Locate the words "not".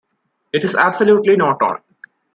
1.35-1.61